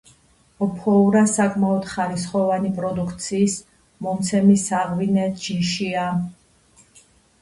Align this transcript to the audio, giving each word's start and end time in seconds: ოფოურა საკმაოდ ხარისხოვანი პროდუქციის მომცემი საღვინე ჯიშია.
ოფოურა 0.67 1.19
საკმაოდ 1.33 1.83
ხარისხოვანი 1.91 2.71
პროდუქციის 2.79 3.57
მომცემი 4.07 4.57
საღვინე 4.65 5.27
ჯიშია. 5.45 6.09